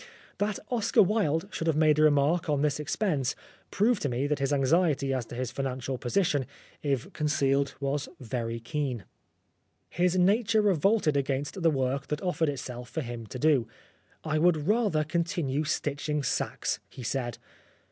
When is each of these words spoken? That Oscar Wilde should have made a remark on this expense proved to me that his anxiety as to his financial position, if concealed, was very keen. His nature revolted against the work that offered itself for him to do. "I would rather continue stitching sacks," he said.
That 0.39 0.57
Oscar 0.71 1.03
Wilde 1.03 1.47
should 1.51 1.67
have 1.67 1.75
made 1.75 1.99
a 1.99 2.01
remark 2.01 2.49
on 2.49 2.63
this 2.63 2.79
expense 2.79 3.35
proved 3.69 4.01
to 4.01 4.09
me 4.09 4.25
that 4.25 4.39
his 4.39 4.51
anxiety 4.51 5.13
as 5.13 5.27
to 5.27 5.35
his 5.35 5.51
financial 5.51 5.99
position, 5.99 6.47
if 6.81 7.13
concealed, 7.13 7.75
was 7.79 8.09
very 8.19 8.59
keen. 8.59 9.03
His 9.91 10.17
nature 10.17 10.63
revolted 10.63 11.15
against 11.15 11.61
the 11.61 11.69
work 11.69 12.07
that 12.07 12.23
offered 12.23 12.49
itself 12.49 12.89
for 12.89 13.01
him 13.01 13.27
to 13.27 13.37
do. 13.37 13.67
"I 14.23 14.39
would 14.39 14.67
rather 14.67 15.03
continue 15.03 15.63
stitching 15.65 16.23
sacks," 16.23 16.79
he 16.89 17.03
said. 17.03 17.37